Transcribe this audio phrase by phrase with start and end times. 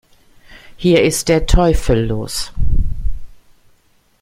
[0.77, 2.51] Hier ist der Teufel los!